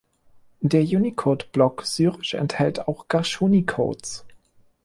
[0.61, 4.25] Der Unicodeblock Syrisch enthält auch Garschuni-Codes.